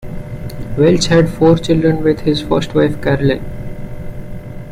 Welch 0.79 1.05
had 1.09 1.29
four 1.29 1.59
children 1.59 2.03
with 2.03 2.21
his 2.21 2.41
first 2.41 2.73
wife, 2.73 2.99
Carolyn. 3.03 3.45